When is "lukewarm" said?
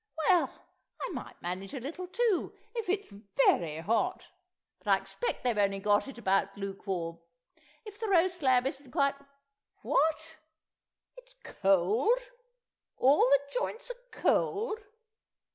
6.57-7.19